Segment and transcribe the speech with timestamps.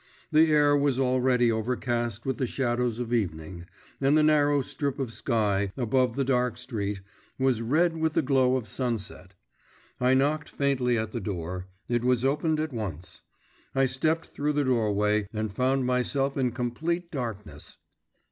[0.31, 3.67] The air was already overcast with the shadows of evening,
[4.01, 7.01] and the narrow strip of sky, above the dark street,
[7.37, 9.35] was red with the glow of sunset.
[9.99, 13.21] I knocked faintly at the door; it was opened at once.
[13.75, 17.77] I stepped through the doorway, and found myself in complete darkness.